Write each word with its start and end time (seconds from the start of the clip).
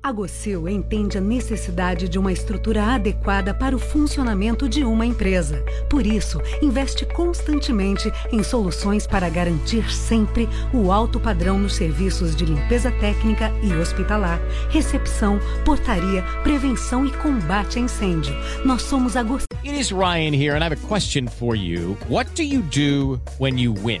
A 0.00 0.12
Gocil 0.12 0.68
entende 0.68 1.18
a 1.18 1.20
necessidade 1.20 2.08
de 2.08 2.18
uma 2.18 2.32
estrutura 2.32 2.84
adequada 2.84 3.52
para 3.52 3.74
o 3.74 3.80
funcionamento 3.80 4.68
de 4.68 4.84
uma 4.84 5.04
empresa. 5.04 5.62
Por 5.90 6.06
isso, 6.06 6.40
investe 6.62 7.04
constantemente 7.04 8.10
em 8.30 8.42
soluções 8.42 9.08
para 9.08 9.28
garantir 9.28 9.90
sempre 9.92 10.48
o 10.72 10.92
alto 10.92 11.18
padrão 11.18 11.58
nos 11.58 11.74
serviços 11.74 12.36
de 12.36 12.44
limpeza 12.44 12.92
técnica 12.92 13.52
e 13.60 13.72
hospitalar, 13.74 14.40
recepção, 14.70 15.40
portaria, 15.64 16.22
prevenção 16.44 17.04
e 17.04 17.10
combate 17.10 17.78
a 17.78 17.82
incêndio. 17.82 18.34
Nós 18.64 18.82
somos 18.82 19.16
a 19.16 19.22
Gocil. 19.24 19.48
It 19.64 19.78
is 19.78 19.90
Ryan 19.90 20.32
here, 20.32 20.54
and 20.54 20.60
I 20.60 20.66
have 20.66 20.72
a 20.72 20.88
question 20.88 21.26
for 21.26 21.56
you. 21.56 21.98
What 22.08 22.30
do 22.36 22.44
you 22.44 22.62
do 22.62 23.20
when 23.38 23.58
you 23.58 23.72
win? 23.72 24.00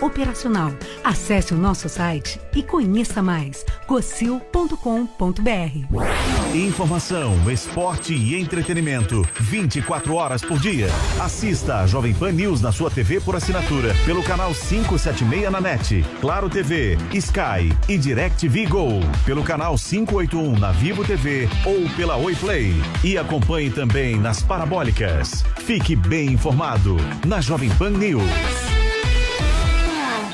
operacional. 0.00 0.72
Acesse 1.04 1.54
o 1.54 1.56
nosso 1.56 1.88
site 1.88 2.40
e 2.54 2.62
conheça 2.62 3.22
mais. 3.22 3.64
gocil.com.br. 3.86 5.40
Informação, 6.54 7.50
esporte 7.50 8.14
e 8.14 8.34
entretenimento. 8.34 9.26
24 9.40 10.14
horas 10.14 10.42
por 10.42 10.58
dia. 10.58 10.88
Assista 11.20 11.78
a 11.78 11.86
Jovem 11.86 12.14
Pan 12.14 12.32
News 12.32 12.60
na 12.60 12.72
sua 12.72 12.90
TV 12.90 13.20
por 13.20 13.36
assinatura. 13.36 13.94
Pelo 14.04 14.22
canal 14.22 14.52
576 14.54 15.50
na 15.50 15.60
NET. 15.60 16.04
Claro 16.20 16.48
TV, 16.48 16.98
Sky 17.12 17.74
e 17.88 17.96
DirecTV 17.96 18.66
Go. 18.66 19.00
Pelo 19.24 19.42
canal 19.42 19.76
581 19.76 20.58
na 20.58 20.72
Vivo 20.72 21.04
TV 21.04 21.48
ou 21.64 21.88
pela 21.96 22.16
Oi 22.16 22.34
Play. 22.34 22.74
E 23.04 23.16
acompanhe 23.16 23.70
também 23.70 24.16
nas 24.16 24.42
parabólicas. 24.42 25.44
Fique 25.58 25.94
bem 25.94 26.32
informado 26.32 26.96
na 27.26 27.40
Jovem 27.40 27.70
Pan 27.70 27.90
News. 27.90 28.79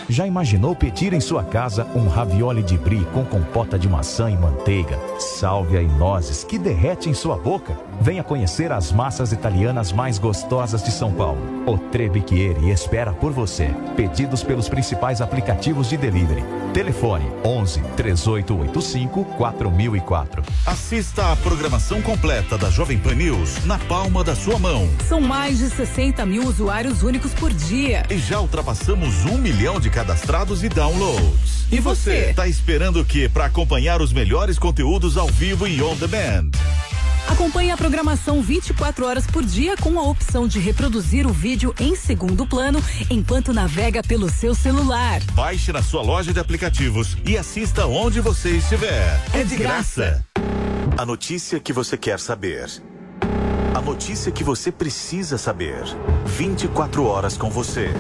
Já 0.09 0.25
imaginou 0.25 0.75
pedir 0.77 1.13
em 1.13 1.21
sua 1.21 1.43
casa 1.43 1.85
um 1.95 2.07
ravioli 2.07 2.63
de 2.63 2.79
brie 2.79 3.05
com 3.07 3.25
compota 3.25 3.77
de 3.77 3.89
maçã 3.89 4.31
e 4.31 4.37
manteiga, 4.37 4.97
sálvia 5.19 5.83
e 5.83 5.89
nozes 5.89 6.45
que 6.45 6.59
derrete 6.59 7.11
em 7.11 7.15
sua 7.15 7.37
boca? 7.37 7.77
Venha 8.07 8.23
conhecer 8.23 8.71
as 8.71 8.93
massas 8.93 9.33
italianas 9.33 9.91
mais 9.91 10.17
gostosas 10.17 10.81
de 10.81 10.93
São 10.93 11.13
Paulo. 11.13 11.41
O 11.67 11.77
Trebiquieri 11.77 12.71
espera 12.71 13.13
por 13.13 13.33
você. 13.33 13.69
Pedidos 13.97 14.45
pelos 14.45 14.69
principais 14.69 15.21
aplicativos 15.21 15.89
de 15.89 15.97
delivery. 15.97 16.45
Telefone 16.73 17.25
11 17.45 17.81
3885 17.97 19.25
4004. 19.37 20.45
Assista 20.65 21.33
a 21.33 21.35
programação 21.35 22.01
completa 22.01 22.57
da 22.57 22.71
Jovem 22.71 22.97
Pan 22.97 23.17
News 23.17 23.65
na 23.65 23.77
palma 23.77 24.23
da 24.23 24.37
sua 24.37 24.57
mão. 24.57 24.89
São 25.09 25.21
mais 25.21 25.59
de 25.59 25.69
60 25.69 26.25
mil 26.27 26.45
usuários 26.45 27.03
únicos 27.03 27.35
por 27.35 27.53
dia. 27.53 28.05
E 28.09 28.19
já 28.19 28.39
ultrapassamos 28.39 29.25
um 29.25 29.37
milhão 29.37 29.81
de 29.81 29.91
cadastrados 29.91 30.63
e 30.63 30.69
downloads. 30.69 31.67
E 31.73 31.81
você? 31.81 32.33
Tá 32.37 32.47
esperando 32.47 33.01
o 33.01 33.05
que 33.05 33.29
para 33.29 33.47
acompanhar 33.47 34.01
os 34.01 34.13
melhores 34.13 34.61
conteúdos 34.61 35.17
ao 35.17 35.27
vivo 35.27 35.67
e 35.67 35.83
on 35.83 35.97
demand? 35.97 36.53
Acompanhe 37.29 37.71
a 37.73 37.77
programação 37.77 38.41
24 38.41 39.05
horas 39.05 39.27
por 39.27 39.45
dia 39.45 39.77
com 39.77 39.99
a 39.99 40.03
opção 40.03 40.47
de 40.47 40.61
reproduzir 40.61 41.27
o 41.27 41.33
vídeo 41.33 41.75
em 41.79 41.97
segundo 41.97 42.47
plano 42.47 42.81
enquanto 43.11 43.53
navega 43.53 44.03
pelo 44.03 44.31
seu 44.31 44.55
celular. 44.55 45.21
Baixe 45.33 45.73
na 45.73 45.83
sua 45.83 46.03
loja 46.03 46.33
de 46.33 46.39
aplicativos 46.39 47.17
e 47.27 47.37
assista 47.37 47.87
onde 47.87 48.21
você 48.21 48.51
estiver. 48.51 49.21
É 49.35 49.43
de 49.43 49.57
graça. 49.57 50.25
A 50.97 51.05
notícia 51.05 51.59
que 51.59 51.73
você 51.73 51.97
quer 51.97 52.21
saber. 52.21 52.71
A 53.75 53.81
notícia 53.81 54.31
que 54.31 54.45
você 54.45 54.71
precisa 54.71 55.37
saber. 55.37 55.83
24 56.25 57.05
horas 57.05 57.37
com 57.37 57.51
você. 57.51 57.91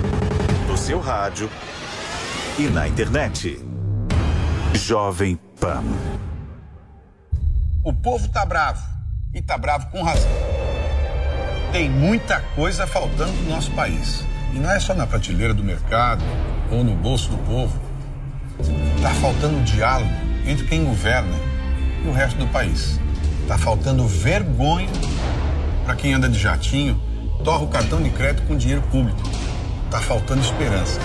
No 0.69 0.79
seu 0.79 1.01
rádio 1.01 1.51
e 2.59 2.63
na 2.69 2.87
internet. 2.87 3.61
Jovem 4.73 5.37
Pan. 5.61 5.83
O 7.85 7.93
povo 7.93 8.29
tá 8.29 8.47
bravo. 8.47 8.96
E 9.35 9.43
tá 9.43 9.59
bravo 9.59 9.87
com 9.87 10.03
razão. 10.03 10.31
Tem 11.73 11.91
muita 11.91 12.41
coisa 12.55 12.87
faltando 12.87 13.33
no 13.33 13.51
nosso 13.51 13.71
país. 13.73 14.25
E 14.55 14.59
não 14.59 14.71
é 14.71 14.81
só 14.81 14.95
na 14.95 15.07
prateleira 15.07 15.53
do 15.53 15.63
mercado 15.63 16.25
ou 16.71 16.83
no 16.83 16.95
bolso 16.95 17.29
do 17.31 17.39
povo. 17.39 17.79
Tá 19.03 19.11
faltando 19.21 19.63
diálogo 19.63 20.11
entre 20.47 20.67
quem 20.67 20.85
governa 20.85 21.37
e 22.05 22.09
o 22.09 22.13
resto 22.13 22.39
do 22.39 22.47
país. 22.47 22.99
Tá 23.47 23.59
faltando 23.59 24.07
vergonha 24.07 24.89
para 25.85 25.95
quem 25.95 26.15
anda 26.15 26.29
de 26.29 26.39
jatinho, 26.39 27.01
torra 27.45 27.63
o 27.63 27.69
cartão 27.69 28.03
de 28.03 28.11
crédito 28.11 28.47
com 28.47 28.57
dinheiro 28.57 28.83
público. 28.83 29.21
Tá 29.91 30.01
faltando 30.01 30.41
esperança. 30.41 31.01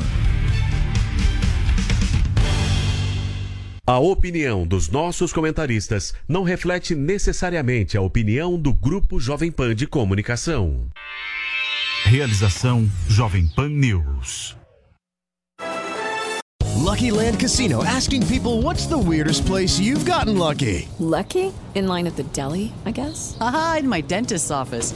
A 3.86 4.00
opinião 4.00 4.66
dos 4.66 4.90
nossos 4.90 5.32
comentaristas 5.32 6.16
não 6.28 6.42
reflete 6.42 6.96
necessariamente 6.96 7.96
a 7.96 8.02
opinião 8.02 8.58
do 8.58 8.74
Grupo 8.74 9.20
Jovem 9.20 9.52
Pan 9.52 9.76
de 9.76 9.86
Comunicação. 9.86 10.88
Realização 12.06 12.90
Jovem 13.08 13.48
Pan 13.56 13.70
News. 13.70 14.58
Lucky 16.84 17.12
Land 17.12 17.38
Casino 17.40 17.84
asking 17.84 18.26
people 18.28 18.64
what's 18.64 18.88
the 18.88 18.98
weirdest 18.98 19.46
place 19.46 19.80
you've 19.80 20.04
gotten 20.04 20.38
lucky? 20.38 20.88
Lucky? 21.00 21.54
In 21.76 21.88
line 21.88 22.08
at 22.08 22.16
the 22.16 22.24
deli, 22.34 22.74
I 22.86 22.92
guess? 22.92 23.38
Aha, 23.40 23.78
in 23.82 23.88
my 23.88 24.02
dentist's 24.02 24.50
office. 24.50 24.96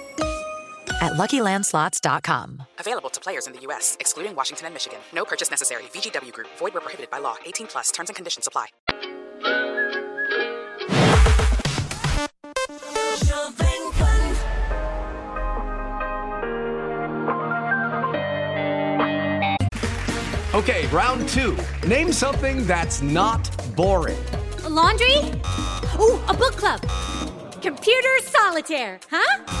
at 1.01 1.13
luckylandslots.com. 1.13 2.63
Available 2.79 3.09
to 3.09 3.19
players 3.19 3.47
in 3.47 3.53
the 3.53 3.59
U.S., 3.61 3.97
excluding 3.99 4.35
Washington 4.35 4.67
and 4.67 4.73
Michigan. 4.73 4.99
No 5.13 5.25
purchase 5.25 5.51
necessary. 5.51 5.83
VGW 5.93 6.31
Group, 6.31 6.47
void 6.57 6.73
where 6.73 6.81
prohibited 6.81 7.09
by 7.09 7.19
law. 7.19 7.35
18 7.45 7.67
plus 7.67 7.91
terms 7.91 8.09
and 8.09 8.15
conditions 8.15 8.47
apply. 8.47 8.67
Okay, 20.53 20.85
round 20.87 21.27
two. 21.29 21.57
Name 21.87 22.11
something 22.11 22.67
that's 22.67 23.01
not 23.01 23.49
boring. 23.75 24.17
A 24.65 24.69
laundry? 24.69 25.17
Ooh, 25.99 26.19
a 26.27 26.35
book 26.37 26.55
club. 26.57 26.81
Computer 27.61 28.19
solitaire, 28.19 28.99
huh? 29.09 29.60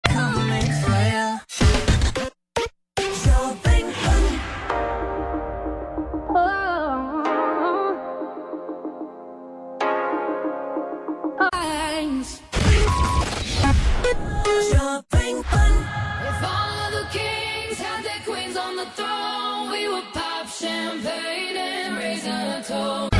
days 22.19 22.67
told 22.67 23.10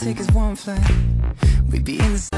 it 0.00 0.04
takes 0.04 0.20
is 0.20 0.34
one 0.34 0.54
flight. 0.54 0.80
We'd 1.70 1.84
be 1.84 1.98
in 1.98 2.12
the 2.12 2.28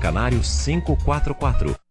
Canário 0.00 0.42
544. 0.96 1.81